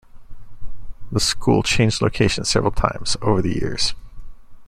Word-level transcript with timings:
The 1.11 1.19
school 1.19 1.61
changed 1.61 2.01
location 2.01 2.43
several 2.43 2.71
times 2.71 3.17
over 3.21 3.39
the 3.39 3.53
years. 3.53 3.93